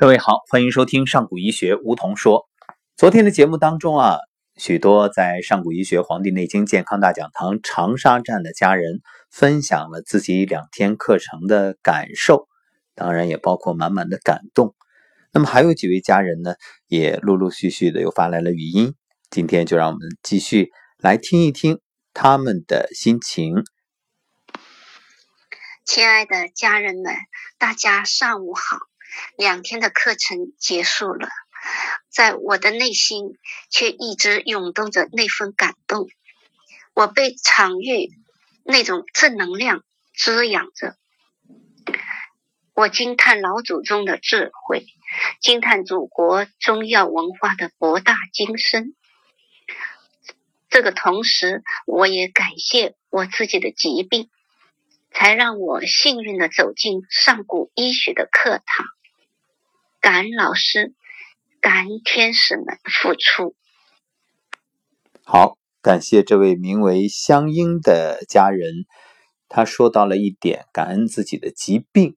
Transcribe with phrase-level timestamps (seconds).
[0.00, 2.48] 各位好，欢迎收听上古医学梧桐说。
[2.96, 4.18] 昨天的节目当中啊，
[4.56, 12.46] 许多在上古医学《黄帝内经健康大讲堂》长沙站的家人分享了自己两天课程的感受，
[12.94, 14.76] 当然也包括满满的感动。
[15.32, 16.54] 那么还有几位家人呢，
[16.86, 18.94] 也陆陆续续的又发来了语音。
[19.30, 21.80] 今天就让我们继续来听一听
[22.14, 23.64] 他们的心情。
[25.84, 27.12] 亲爱的家人们，
[27.58, 28.87] 大家上午好。
[29.36, 31.28] 两天的课程结束了，
[32.10, 33.38] 在我的内心
[33.70, 36.08] 却一直涌动着那份感动。
[36.94, 38.10] 我被场域
[38.64, 39.84] 那种正能量
[40.16, 40.96] 滋养着，
[42.74, 44.84] 我惊叹老祖宗的智慧，
[45.40, 48.94] 惊叹祖国中药文化的博大精深。
[50.68, 54.28] 这个同时，我也感谢我自己的疾病，
[55.12, 58.86] 才让我幸运的走进上古医学的课堂。
[60.10, 60.94] 感恩老师，
[61.60, 63.54] 感恩天使们付出。
[65.22, 68.86] 好，感谢这位名为香英的家人，
[69.50, 72.16] 他说到了一点，感恩自己的疾病，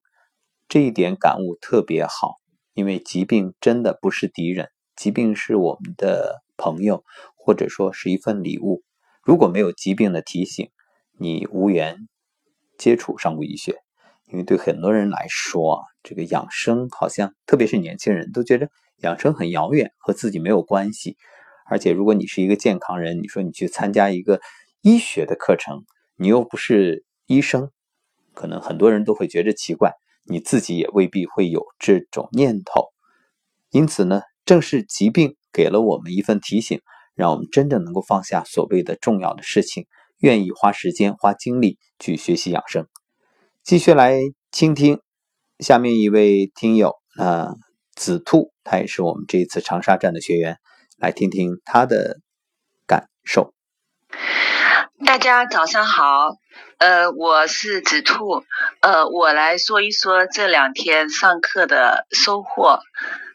[0.69, 2.35] 这一点感悟特别好，
[2.73, 7.03] 因为疾病真的不是敌人，疾病是我们的朋友，
[7.35, 8.83] 或者说是一份礼物。
[9.21, 10.71] 如果没有疾病的提醒，
[11.19, 12.07] 你无缘
[12.77, 13.81] 接触上古医学。
[14.31, 18.69] 因为对很多人来说啊，这个养生好像，特别是年轻人都觉得
[19.03, 21.17] 养生很遥远，和自己没有关系。
[21.65, 24.39] 而且，如果你是一个健康人，你说你去参加一个
[24.81, 25.83] 医学的课程，
[26.15, 27.71] 你又不是医生，
[28.33, 29.93] 可能很多人都会觉得奇怪，
[30.23, 32.87] 你自己也未必会有这种念头。
[33.69, 36.81] 因此呢，正是疾病给了我们一份提醒，
[37.15, 39.87] 让我们真正能够放下所谓的重要的事情，
[40.19, 42.87] 愿意花时间、花精力去学习养生。
[43.63, 44.17] 继续来
[44.51, 44.99] 倾听
[45.59, 47.49] 下面一位听友啊，
[47.95, 50.57] 紫兔，他也是我们这一次长沙站的学员，
[50.97, 52.17] 来听听他的
[52.87, 53.53] 感受。
[55.05, 56.37] 大家早上好，
[56.79, 58.43] 呃，我是紫兔，
[58.81, 62.79] 呃，我来说一说这两天上课的收获。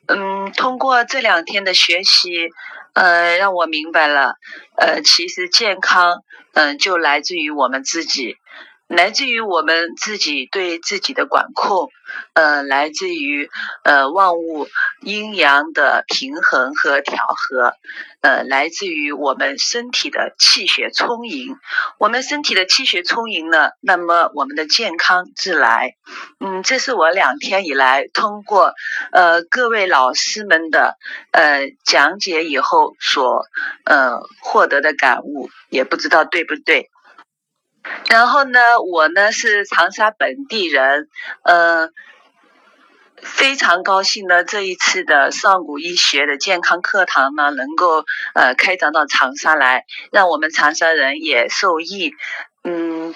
[0.08, 2.48] 嗯，通过这两天的学习，
[2.94, 4.34] 呃，让我明白了，
[4.76, 8.36] 呃，其实健康，嗯，就来自于我们自己。
[8.88, 11.90] 来自于我们自己对自己的管控，
[12.34, 13.50] 呃，来自于
[13.82, 14.68] 呃万物
[15.02, 17.74] 阴阳的平衡和调和，
[18.20, 21.56] 呃，来自于我们身体的气血充盈。
[21.98, 25.96] 我们身体的气血充盈了，那么我们的健康自来。
[26.38, 28.72] 嗯，这是我两天以来通过
[29.10, 30.96] 呃各位老师们的
[31.32, 33.46] 呃讲解以后所
[33.84, 36.88] 呃获得的感悟，也不知道对不对。
[38.08, 41.08] 然后呢，我呢是长沙本地人，
[41.42, 41.90] 呃，
[43.16, 48.04] 非常高兴呢，这一次的上古医学的健康课堂呢，能够
[48.34, 52.12] 呃开展到长沙来，让我们长沙人也受益，
[52.64, 53.14] 嗯。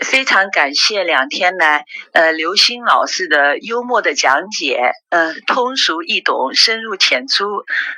[0.00, 7.44] 非常感谢两天来，呃，刘星老师的幽默的讲解，呃，通俗易懂，深入浅出，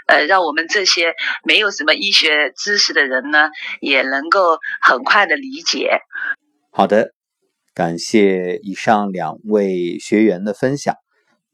[0.08, 1.14] 呃，让我们这些
[1.44, 6.00] 没有什么医学知识的人呢，也能够很快的理解。
[6.70, 7.12] 好的，
[7.72, 10.96] 感谢以上两位学员的分享。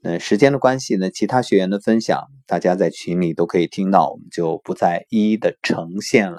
[0.02, 6.38] 嗯，时间的关系呢，其他学员的分享大家在群里都可以听到，我们就不再一一的呈现了。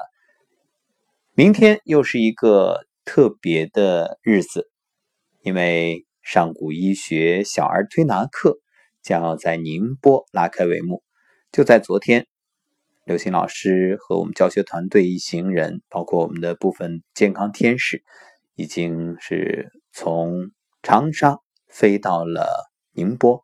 [1.36, 2.89] 明天又是一个。
[3.12, 4.70] 特别的日子，
[5.42, 8.60] 因为上古医学小儿推拿课
[9.02, 11.02] 将要在宁波拉开帷幕。
[11.52, 12.28] 就在昨天，
[13.06, 18.04] 刘星老师和我们教学团队一行人，包括我们的部分健康天使，
[18.54, 20.52] 已经是从
[20.84, 23.44] 长沙飞到了宁波。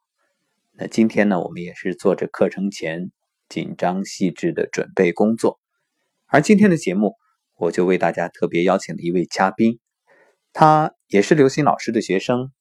[0.74, 3.10] 那今天呢，我们也是做着课程前
[3.50, 5.60] 紧张细致的准备工作，
[6.28, 7.16] 而今天的节目。
[7.58, 9.80] 我就为大家特别邀请了一位嘉宾，
[10.52, 12.52] 他也是刘星老师的学生，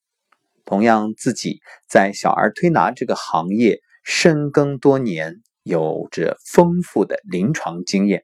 [0.64, 8.22] 同样自己在小儿推拿这个行业深耕多年，有着丰富的临床经验。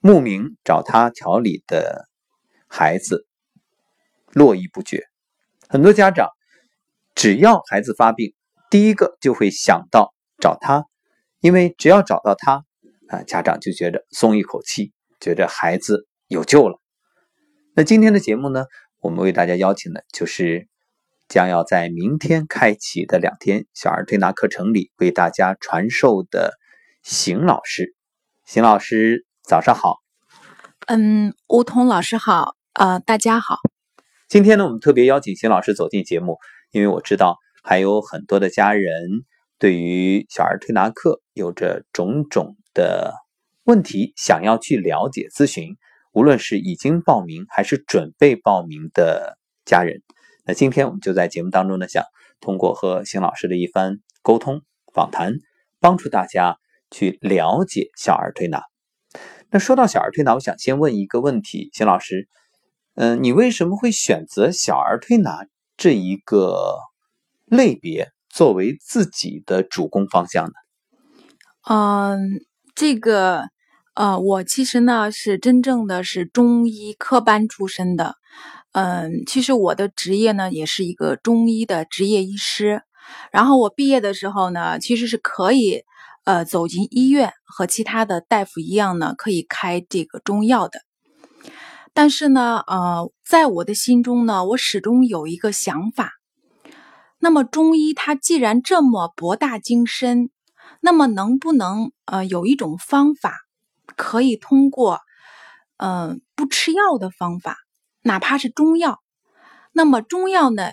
[0.00, 2.08] 慕名找他调理的
[2.68, 3.26] 孩子
[4.32, 5.04] 络绎不绝，
[5.68, 6.28] 很多家长
[7.14, 8.34] 只要孩子发病，
[8.68, 10.84] 第一个就会想到找他，
[11.40, 12.64] 因为只要找到他
[13.08, 14.92] 啊，家长就觉得松一口气。
[15.20, 16.80] 觉得孩子有救了。
[17.74, 18.66] 那今天的节目呢，
[19.00, 20.68] 我们为大家邀请的就是
[21.28, 26.54] 将要在明天开启的两天小儿推拿课程里为大家传授的
[27.02, 27.94] 邢老师。
[28.44, 29.96] 邢老师，早上好。
[30.86, 32.56] 嗯，吴桐老师好。
[32.74, 33.58] 呃，大家好。
[34.28, 36.38] 今天呢，我们特别邀请邢老师走进节目，
[36.70, 39.24] 因为我知道还有很多的家人
[39.58, 43.14] 对于小儿推拿课有着种种的
[43.64, 45.76] 问题，想要去了解咨询，
[46.12, 50.02] 无论是已经报名还是准备报名的家人，
[50.44, 52.04] 那今天我们就在节目当中呢，想
[52.40, 54.60] 通过和邢老师的一番沟通
[54.92, 55.36] 访谈，
[55.80, 56.58] 帮助大家
[56.90, 58.62] 去了解小儿推拿。
[59.50, 62.28] 那说到小儿推拿，我想先问一个问题，邢老师，
[62.96, 65.46] 嗯，你为什么会选择小儿推拿
[65.78, 66.76] 这一个
[67.46, 70.52] 类别作为自己的主攻方向呢？
[71.66, 72.44] 嗯，
[72.74, 73.44] 这个，
[73.94, 78.16] 呃，我其实呢是真正的是中医科班出身的，
[78.72, 82.82] 嗯，其实我的职业呢也是一个中医的职业医师，
[83.30, 85.84] 然后我毕业的时候呢，其实是可以，
[86.24, 90.80] 呃，走进医院和其他的大夫一样呢，可以开这个中药的，
[91.92, 96.10] 但是呢，呃，在我的心中呢，我始终有一个想法，
[97.20, 100.30] 那么中医它既然这么博大精深。
[100.80, 103.38] 那么能不能呃有一种方法，
[103.96, 105.00] 可以通过
[105.76, 107.56] 嗯不吃药的方法，
[108.02, 109.00] 哪怕是中药？
[109.72, 110.72] 那么中药呢？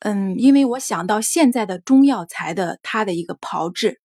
[0.00, 4.00] 嗯，因为我想到现在的中药材的它的一个炮制，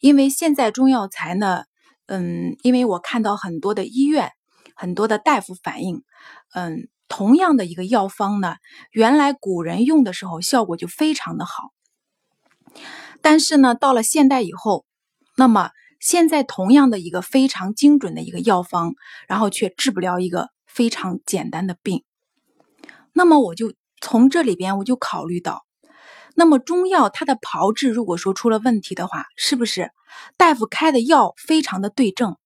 [0.00, 1.64] 因为现在中药材呢，
[2.06, 4.32] 嗯，因为我看到很多的医院，
[4.74, 6.02] 很多的大夫反映，
[6.52, 8.56] 嗯，同样的一个药方呢，
[8.90, 11.70] 原来古人用的时候效果就非常的好。
[13.22, 14.84] 但是呢，到了现代以后，
[15.36, 15.70] 那么
[16.00, 18.94] 现在同样的一个非常精准的一个药方，
[19.28, 22.02] 然后却治不了一个非常简单的病。
[23.12, 25.64] 那么我就从这里边我就考虑到，
[26.34, 29.90] 那么中药它的炮制如果说出了问题的话，是不是
[30.36, 32.36] 大夫开的药非常的对症，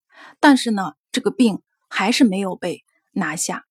[0.41, 3.65] 但是呢这个病还是没有被拿下？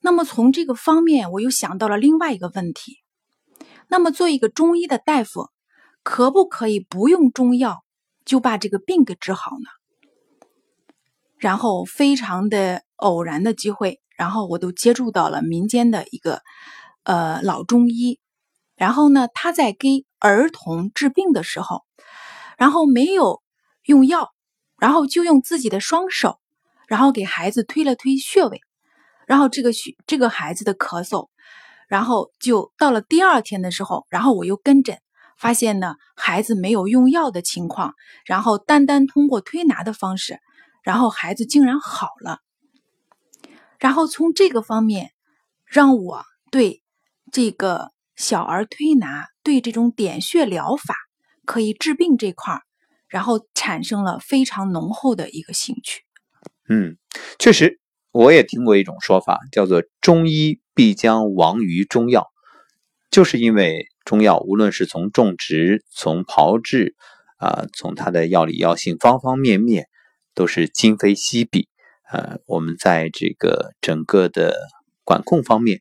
[0.00, 2.96] 那么从这个方面，我又想到了另外一个问题。
[3.88, 5.50] 那么做一个中医的大夫。
[6.08, 7.82] 可不可以不用中药
[8.26, 9.70] 就把这个病给治好呢？
[11.38, 16.42] 然后非常的偶然的机会，然后我都接触到了民间的一个
[17.04, 18.18] 呃老中医，
[18.74, 21.84] 然后呢他在给儿童治病的时候，
[22.58, 23.42] 然后没有
[23.84, 24.32] 用药，
[24.78, 26.40] 然后就用自己的双手，
[26.88, 28.60] 然后给孩子推了推穴位，
[29.26, 31.28] 然后这个血这个孩子的咳嗽，
[31.86, 34.98] 然后就到了第二天的时候，然后我又跟诊。
[35.36, 37.94] 发现呢，孩子没有用药的情况，
[38.24, 40.40] 然后单单通过推拿的方式，
[40.82, 42.40] 然后孩子竟然好了。
[43.78, 45.10] 然后从这个方面，
[45.66, 46.82] 让我对
[47.30, 50.94] 这个小儿推拿、对这种点穴疗法
[51.44, 52.62] 可以治病这块儿，
[53.06, 56.02] 然后产生了非常浓厚的一个兴趣。
[56.70, 56.96] 嗯，
[57.38, 57.78] 确实，
[58.10, 62.26] 我也听过一种说法，叫做“中医必将亡于中药”，
[63.10, 63.86] 就是因为。
[64.06, 66.94] 中药无论是从种植、从炮制，
[67.38, 69.88] 啊，从它的药理药性方方面面，
[70.32, 71.68] 都是今非昔比。
[72.08, 74.54] 呃，我们在这个整个的
[75.02, 75.80] 管控方面，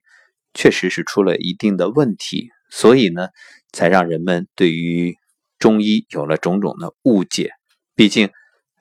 [0.56, 3.28] 确实是出了一定的问题，所以呢，
[3.72, 5.16] 才让人们对于
[5.60, 7.52] 中医有了种种的误解。
[7.94, 8.32] 毕竟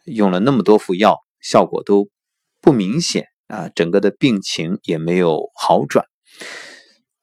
[0.07, 2.09] 用了那么多副药，效果都
[2.63, 6.07] 不明显啊，整个的病情也没有好转，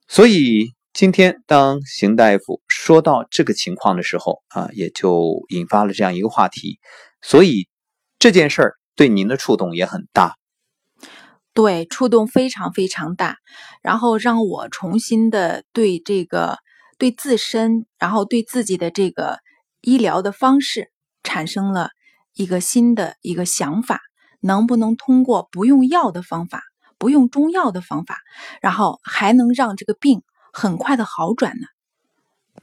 [0.07, 0.75] 所以。
[0.93, 6.79] 今天，当邢大夫说到这个情况的时候，啊，也就引发了这样一个话题，
[7.21, 7.69] 所以
[8.19, 10.35] 这件事儿对您的触动也很大。
[11.53, 13.37] 对，触动非常非常大，
[13.81, 16.57] 然后让我重新的对这个
[16.97, 19.39] 对自身，然后对自己的这个
[19.79, 20.91] 医疗的方式
[21.23, 21.89] 产生了
[22.33, 24.01] 一个新的一个想法，
[24.41, 26.61] 能不能通过不用药的方法，
[26.97, 28.17] 不用中药的方法，
[28.61, 30.21] 然后还能让这个病。
[30.51, 31.67] 很快的好转呢。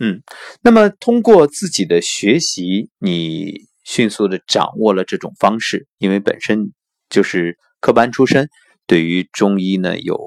[0.00, 0.22] 嗯，
[0.62, 6.72] 那么通过自己的学习，你迅速的掌握了这种方式，因为本身
[7.08, 8.48] 就是科班出身，
[8.86, 10.18] 对于中医呢有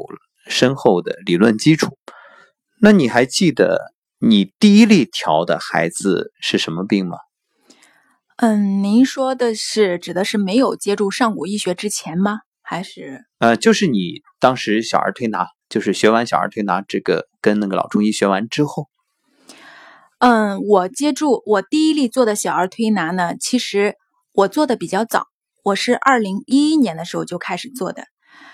[0.48, 1.98] 深厚的理论基础。
[2.82, 7.18] 那你还记得你第一例调的孩子是什么病吗？
[8.38, 12.40] 嗯，您说的是指的是没有接触上古医学之前吗？
[12.64, 13.26] 还是？
[13.38, 15.48] 呃，就是你当时小儿推拿。
[15.70, 18.88] 就是学完小儿推拿，这个跟那个老中医学完之后，
[20.20, 23.96] 嗯，我接触我第一例做的小儿推拿呢，其实
[24.34, 25.28] 我做的比较早，
[25.64, 28.06] 我是二零一一年的时候就开始做的。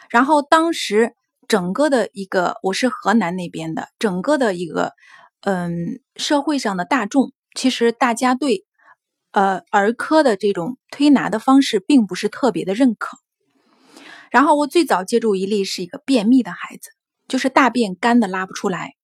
[0.10, 1.13] 然后当时
[1.48, 4.94] 整个的一个，我是河南那边的，整个的一个，
[5.41, 8.65] 嗯，社会上的大众，其实大家对
[9.32, 13.17] 呃儿科的这种推拿的方式并不是特别的认可。
[14.32, 16.91] 然后我最早接触一例是一个便秘的孩子。
[17.27, 18.96] 就是大便干的拉不出来，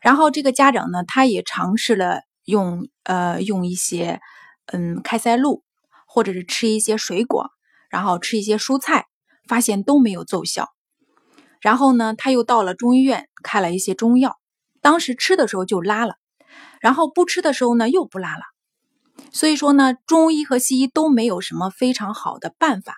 [0.00, 4.20] 然后这个家长呢，他也尝试了用呃用一些
[4.66, 5.64] 嗯开塞露，
[6.06, 7.50] 或者是吃一些水果，
[7.90, 9.06] 然后吃一些蔬菜，
[9.48, 10.68] 发现都没有奏效。
[11.60, 14.38] 然后呢，他又到了中医院开了一些中药，
[14.80, 16.16] 当时吃的时候就拉了，
[16.80, 18.42] 然后不吃的时候呢又不拉了。
[19.30, 22.96] 所以说呢，中医和西医都没有什么非常好的办法。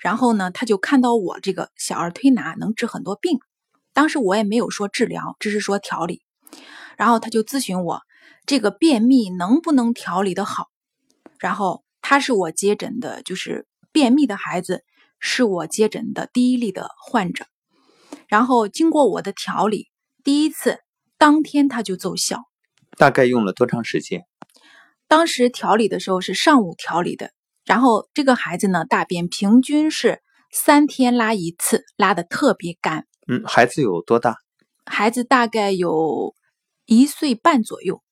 [0.00, 3.38] 然后呢，他就看到我这个小儿推拿能治很多病，
[3.98, 6.22] 当时我也没有说治疗，只是说调理。
[6.96, 8.00] 然后他就咨询我
[8.46, 10.68] 这个便秘能不能调理的好。
[11.40, 14.84] 然后他是我接诊的，就是便秘的孩子，
[15.18, 17.46] 是我接诊的第一例的患者。
[18.28, 19.88] 然后经过我的调理，
[20.22, 20.78] 第一次
[21.18, 22.44] 当天他就奏效。
[22.96, 24.22] 大概用了多长时间？
[25.08, 27.32] 当时调理的时候是上午调理的，
[27.64, 30.20] 然后这个孩子呢，大便平均是
[30.52, 33.06] 三天拉一次，拉的特别干。
[33.28, 34.38] 嗯，孩子有多大？
[34.86, 36.34] 孩子大概有
[36.86, 38.02] 一岁半左右。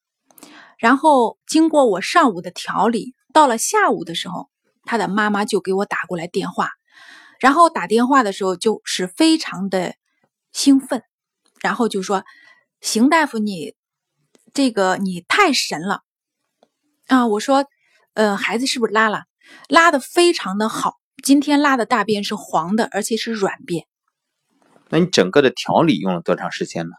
[0.78, 4.48] 然后经过我上午的调理，到了下午的时候，
[4.84, 6.70] 他的妈妈就给我打过来电话，
[7.40, 9.94] 然后打电话的时候就是非常的。
[10.52, 11.02] 兴奋，
[11.60, 12.24] 然后就说
[12.80, 13.74] ：“邢大夫，你
[14.54, 16.00] 这个你太神了
[17.08, 17.66] 啊！”我说
[18.14, 19.24] ：“呃，孩子是不是拉了？
[19.68, 23.86] 拉的非常的好，今天拉的大便是黄的，而且是软便。
[24.90, 26.92] 那你整个的调理用了多长时间呢？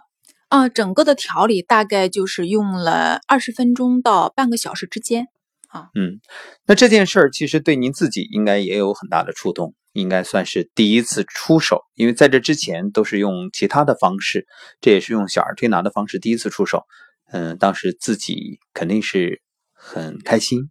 [0.49, 5.27] 啊，整个的调理大概就是用了二十分钟到半个小时之间
[5.67, 5.89] 啊。
[5.95, 6.19] 嗯，
[6.65, 14.45] 那这件事儿其实对您自己应该也有很大的触动。”应该算是第一次出手，因为在这之前都是用其他的方式，
[14.79, 16.83] 这也是用小儿推拿的方式第一次出手。
[17.31, 19.41] 嗯，当时自己肯定是
[19.73, 20.69] 很开心。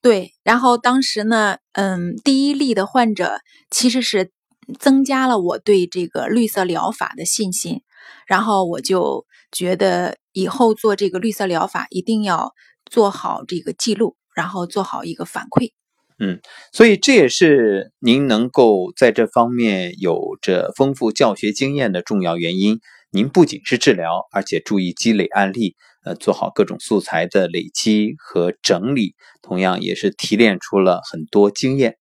[0.00, 3.40] 对，然后当时呢，嗯，第一例的患者
[3.72, 4.30] 其实是
[4.78, 7.82] 增加了我对这个绿色疗法的信心，
[8.26, 12.52] 然后我就觉得以后做这个绿色疗法一定要
[12.86, 15.72] 做好这个记录，然后做好一个反馈。
[16.18, 16.40] 嗯，
[16.72, 22.80] 所以这也是您能够在这方面有着丰富教学经验的重要原因。
[23.10, 25.74] 您不仅是治疗，而且注意积累案例，
[26.04, 31.98] 呃，做好各种素材的累积和整理，同样也是提炼出了很多经验。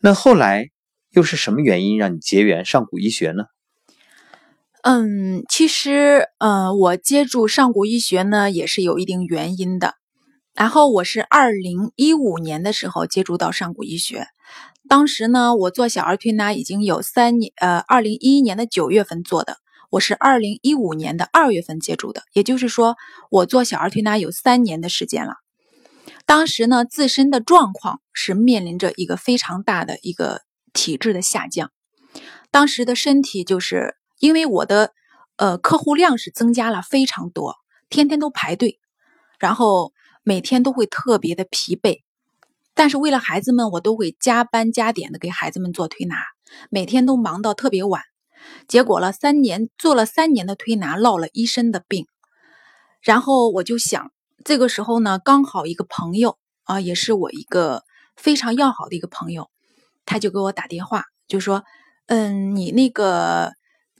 [0.00, 0.68] 那后来
[1.12, 3.44] 又是什么原因让你结缘上古医学呢？
[4.82, 9.94] 嗯，其实，呃，我接触上古医学呢，也是有一定原因的。
[10.54, 14.26] 然后我是二零一五年的时候接触到上古医学，
[14.88, 19.56] 当时呢，我做小儿推拿已经有三年，呃，二零一一年的九月份做的，
[19.90, 22.96] 我是二零一五年的二月份接触的，也就是说，
[23.30, 25.34] 我做小儿推拿有三年的时间了。
[26.26, 30.40] 当时呢，自身的状况是面临着一个非常大的一个
[30.72, 31.70] 体质的下降，
[32.50, 34.92] 当时的身体就是因为我的
[35.36, 37.56] 呃客户量是增加了非常多，
[37.88, 38.78] 天天都排队，
[39.38, 39.92] 然后。
[40.24, 42.02] 每天都会特别的疲惫，
[42.74, 46.14] 但是为了孩子们，我都会加班加点的给孩子们做推拿，
[46.70, 48.02] 每天都忙到特别晚。
[48.68, 52.06] 结果了三年，做了三年的推拿，落了一身的病。
[53.00, 54.12] 然后我就想，
[54.44, 57.82] 这个时候呢，刚好一个朋友啊，也是我一个
[58.14, 59.50] 非常要好的一个朋友，
[60.12, 61.64] 他就给我打电话，就说
[62.04, 63.52] ：“嗯，你那个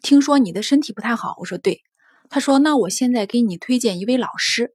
[0.02, 1.81] 听说你的身体不太好。”我说：“对。”
[2.28, 4.75] 他说：“那我现在给你推荐一位老师。”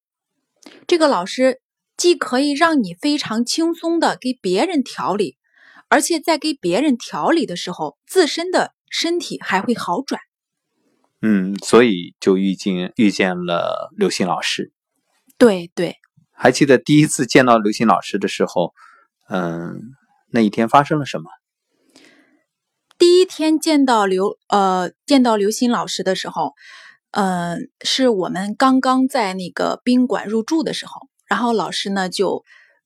[0.88, 1.62] 这个老师
[1.96, 5.38] 既可以让你非常轻松的给别人调理，
[5.89, 10.20] 而且在给别人调理的时候，自身的身体还会好转。
[11.22, 14.72] 嗯，所以就遇见遇见了刘星老师。
[15.38, 15.96] 对对，
[16.32, 18.74] 还记得第一次见到刘星老师的时候，
[19.29, 19.82] 嗯，
[20.31, 21.29] 那一天发生了什么？
[22.98, 26.53] 第一天见到刘呃见到刘鑫老师的时候。
[27.12, 32.43] 嗯，是我们刚刚在那个宾馆入住的时候，然后老师呢就，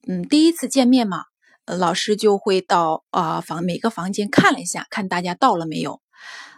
[0.08, 1.24] 嗯，第一次见面嘛，
[1.66, 6.02] 老师就会到啊房每个房间看了一下，看大家到了没有。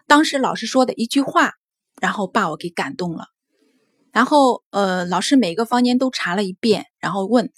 [0.05, 1.53] 当时老师说的一句话，
[1.99, 3.27] 然后把我给感动了。
[4.11, 7.51] 然后呃，老师每个房间都查了一遍，然后问，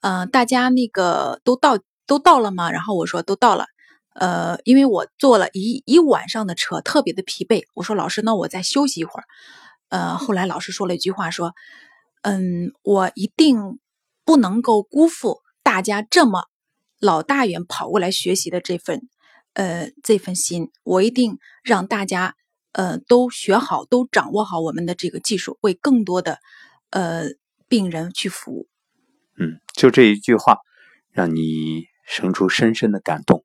[0.00, 2.70] 呃，大家那个都到都到了吗？
[2.70, 3.66] 然后我说都到了。
[4.14, 7.64] 呃，因为我坐了一一晚上的车，特别的疲惫。
[7.74, 9.24] 我说老师，那我再休息一会儿。
[9.90, 11.52] 呃，后来老师说了一句话，说
[12.22, 13.78] ：“嗯，我一定
[14.24, 16.46] 不能够辜负大家这么
[16.98, 19.06] 老大远跑过来学习的这份
[19.52, 20.70] 呃这份心。
[20.82, 22.36] 我一定让大家
[22.72, 26.38] 呃都学好，都掌握好我们的这个技术，为更多的
[26.88, 27.24] 呃
[27.68, 28.66] 病人去服务。”
[29.38, 30.58] 嗯，就这一句话，
[31.12, 33.44] 让你生出深深的感动。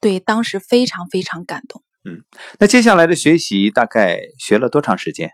[0.00, 1.82] 对，当时非常非常感动。
[2.04, 2.24] 嗯，
[2.58, 5.32] 那接下来的学习大概学了多长时间？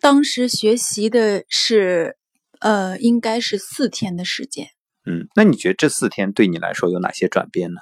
[0.00, 2.16] 当时学习的是，
[2.60, 4.68] 呃，应该是四天的时间。
[5.04, 7.80] 嗯，那你觉得这四天对你来说有哪些转变呢？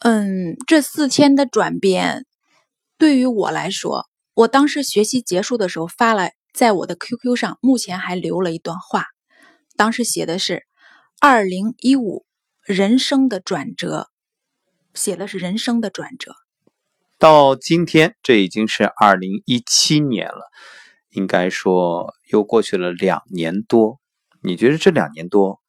[0.00, 2.26] 嗯，这四天的转变
[2.98, 9.06] 对于我来说，我当时学习结束的时候发了，在我的 QQ 上，目前还留了一段话，
[9.76, 10.64] 当时写的是
[11.24, 12.26] “二零一五
[12.64, 14.08] 人生的转折”，
[14.92, 16.34] 写的是人生的转折。
[17.16, 20.50] 到今天，这已经是二零一七年了，
[21.10, 24.00] 应该说又过去了两年多。
[24.40, 25.60] 你觉得这两年多，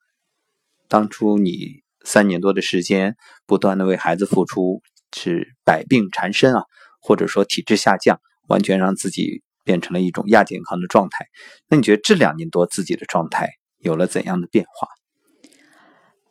[0.87, 4.81] 当初你三年多的时间不断的为孩子付出，
[5.15, 6.63] 是百病缠身啊，
[6.99, 11.27] 或者说体质下降，完全让自己变成了一种亚健康的状态。
[11.67, 14.87] 那你觉得这两年多自己的状态有了怎样的变化？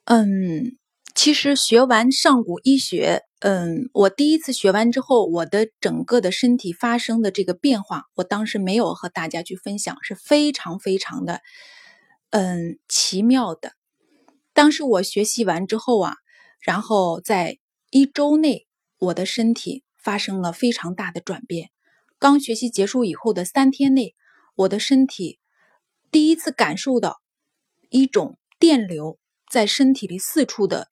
[0.04, 0.76] 嗯，
[1.14, 3.22] 其实学完上古医学。
[3.38, 11.40] 嗯，我第一次学完之后，我的整个的身体发生的这个变化，我当时没有和大家去分享，是非常非常的，
[12.30, 13.72] 嗯，奇妙的。
[14.52, 16.14] 当时我学习完之后啊，
[16.60, 17.58] 然后在
[17.90, 18.66] 一周内，
[18.98, 21.70] 我的身体发生了非常大的转变。
[22.18, 24.14] 刚学习结束以后的三天内，
[24.56, 25.38] 我的身体
[26.10, 27.20] 第一次感受到
[27.88, 29.18] 一种电流
[29.52, 30.88] 在身体里四处的，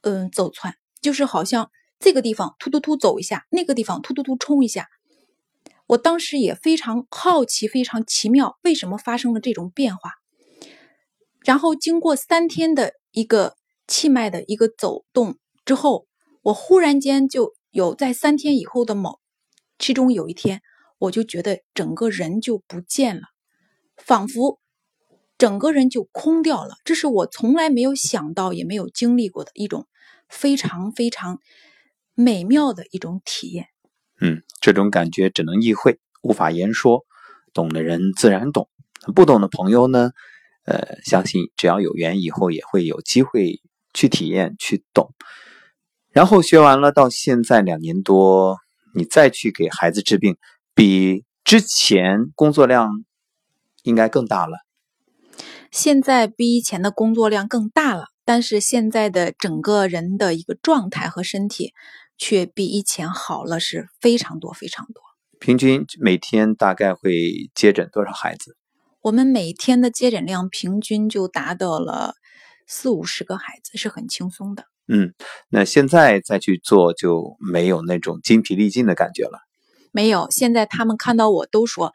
[0.00, 0.76] 嗯，走窜。
[1.02, 1.70] 就是好像
[2.00, 4.88] 这个地方突突突走一下，那个地方突突突冲一下。
[5.88, 10.14] 我当时也非常好奇，非常奇妙，为什么发生了这种变化？
[11.44, 16.06] 然后经过三天的一个气脉的一个走动之后，
[16.40, 19.20] 我忽然间就有在三天以后的某
[19.78, 20.62] 其中有一天，
[21.00, 23.28] 我就觉得整个人就不见了，
[23.98, 24.58] 仿佛
[25.38, 26.74] 整个人就空掉了。
[26.84, 29.86] 这是我从来没有想到，也没有经历过的一种。
[30.28, 31.38] 非常非常
[32.12, 33.68] 美妙的一种体验，
[34.20, 37.06] 嗯，这种感觉只能意会，无法言说。
[37.54, 38.68] 懂的人自然懂，
[39.14, 40.10] 不懂的朋友呢，
[40.66, 43.62] 呃，相信只要有缘，以后也会有机会
[43.94, 45.14] 去体验、去懂。
[46.10, 48.58] 然后学完了，到现在两年多，
[48.94, 50.36] 你再去给孩子治病，
[50.74, 53.02] 比之前工作量
[53.82, 54.58] 应该更大了。
[55.70, 58.06] 现在比以前的工作量更大了。
[58.24, 61.72] 但是现在的整个人的一个状态和身体，
[62.18, 65.02] 却比以前好了，是非常多非常多。
[65.40, 68.56] 平均每天大概会接诊多少孩子？
[69.00, 72.16] 我们每天的接诊量平均就达到了
[72.66, 74.64] 四五十个孩子，是很轻松的。
[74.88, 75.14] 嗯，
[75.48, 79.38] 那现在再去做就没有那种精疲力尽的感觉了。
[79.90, 81.94] 没有，现在他们看到我都说：“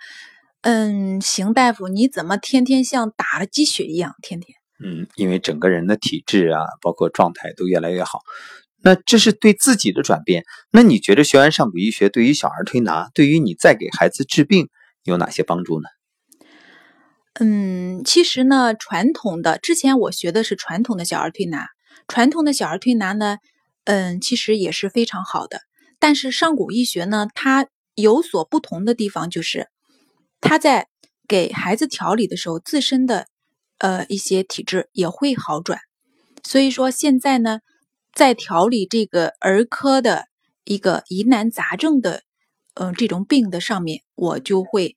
[0.64, 8.22] 嗯，邢大夫，你怎么天天像打了鸡血一样，天天？”嗯，因为整个人的体质啊，包括状态都越来越好，
[8.82, 10.46] 那这是对自己的转变。
[10.72, 14.70] 那你觉得学完上古医学对于小儿推拿，对于你再给孩子治病
[15.04, 15.90] 有哪些帮助呢？
[17.34, 21.68] 嗯，其实呢，传统的之前我学的是传统的小儿推拿，
[22.08, 23.38] 传统的小儿推拿呢，
[23.84, 25.60] 嗯，其实也是非常好的。
[26.00, 29.68] 但是上古医学呢，它有所不同的地方就是，
[30.44, 30.88] 他在
[31.28, 33.28] 给孩子调理的时候，自身的。
[33.80, 35.78] 呃，一些体质也会好转，
[36.42, 37.60] 所以说现在呢，
[38.14, 40.28] 在调理这个儿科的
[40.64, 42.22] 一个疑难杂症的，
[42.76, 44.96] 呃，这种病的上面，我就会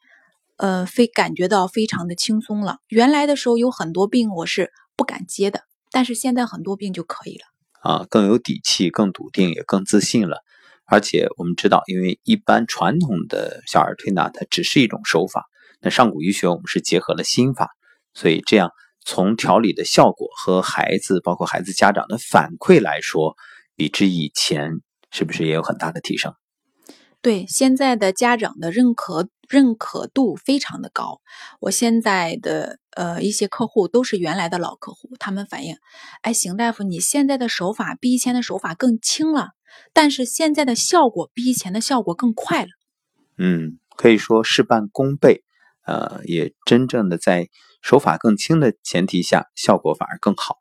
[0.59, 2.79] 呃，非感觉到非常的轻松了。
[2.87, 7.45] 原来的时候有很多病我是不敢接的，但是现在很多病就可以了
[7.81, 10.45] 啊，更有底气，更笃定，也更自信了。
[10.87, 15.45] 而且我们知道，因为一般传统的小儿推拿它只是一种手法，
[15.81, 17.71] 那上古医学我们是结合了心法。
[18.15, 18.71] 所以，这样
[19.05, 23.37] 从调理的效果和孩子，包括孩子家长的反馈来说，
[23.75, 24.71] 比之以前
[25.11, 26.33] 是不是也有很大的提升？
[27.21, 31.21] 对，现在的家长的认可认可度非常的高。
[31.61, 35.77] 我现在的呃一些客户都是原来的老客户，他们反映：
[36.23, 39.51] 哎，邢大夫，你现在的手法比以前的手法更轻了，
[39.93, 42.69] 但是现在的效果比以前的效果更快了。
[43.39, 45.43] 嗯，可以说事半功倍。
[45.87, 47.49] 呃，也真正的在
[47.81, 50.57] 手法更轻的前提下，效果反而更好。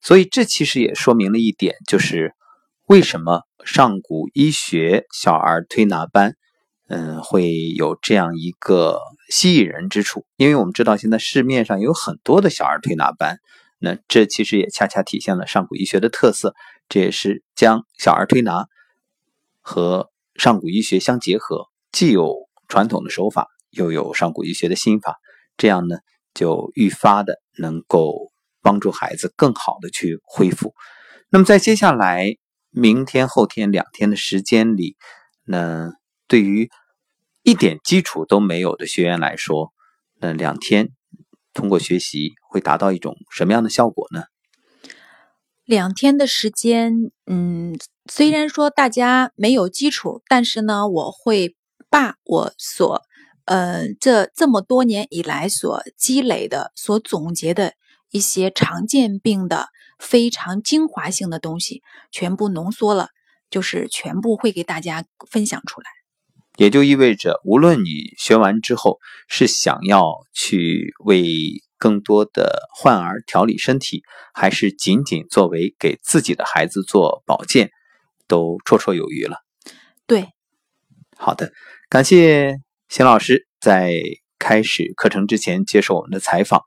[0.00, 2.32] 所以这其实也说明了一点，就是
[2.86, 6.34] 为什么上古医学小儿推拿班，
[6.88, 10.24] 嗯，会有这样一个吸引人之处。
[10.36, 13.36] 因为我们知道现在市面上有很多的小儿推拿班，
[13.80, 16.54] 那这其实也恰恰体现了上古医学的特色。
[16.88, 18.66] 这也是将小儿推拿
[19.60, 23.48] 和上古医学相结合，既有传统的手法。
[23.72, 25.20] 又有上古医学的心法，
[25.56, 25.98] 这样呢，
[26.34, 30.74] 就愈发的能够帮助孩子更好的去恢复。
[31.28, 32.34] 那么在接下来
[32.70, 34.96] 明天、后天两天的时间里，
[35.44, 35.92] 那
[36.26, 36.68] 对于
[37.44, 39.72] 一点基础都没有的学员来说，
[40.18, 40.88] 那两天
[41.60, 44.22] 通过学习会达到一种什么样的效果呢？
[45.66, 47.78] 两天的时间，嗯，
[48.10, 51.54] 虽然说大家没有基础，但是呢，我会
[51.90, 53.02] 把我所，
[53.44, 57.74] 呃，这这么多年以来所积累的、所总结的
[58.10, 59.68] 一些常见病的
[59.98, 63.10] 非常精华性的东西，全部浓缩了，
[63.50, 65.99] 就是全部会给大家分享出来。
[66.56, 71.62] 也就意味着，无论你学完之后是想要去为。
[71.80, 74.02] 更多的患儿调理身体，
[74.34, 77.70] 还是仅仅作为给自己的孩子做保健，
[78.28, 79.38] 都绰绰有余了。
[80.06, 80.28] 对，
[81.16, 81.50] 好的，
[81.88, 82.58] 感谢
[82.90, 83.94] 邢老师在
[84.38, 86.60] 开始课程之前接受我们的采访。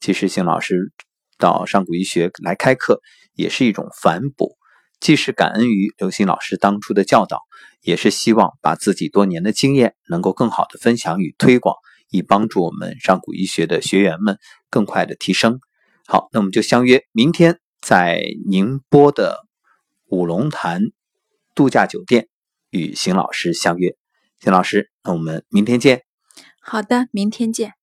[0.00, 0.92] 其实，邢老师
[1.38, 3.00] 到上古医学来开课
[3.32, 4.57] 也是一种反哺，
[5.00, 7.42] 既是感恩于刘星老师当初的教导，
[7.82, 11.76] 也是希望把自己多年的经验能够更好的分享与推广。
[12.10, 14.38] 以帮助我们上古医学的学员们
[14.70, 15.60] 更快的提升。
[16.06, 19.44] 好，那我们就相约明天在宁波的
[20.06, 20.84] 五龙潭
[21.54, 22.28] 度假酒店
[22.70, 23.94] 与邢老师相约。
[24.40, 26.04] 邢老师，那我们明天见。
[26.62, 27.77] 好的，明天见。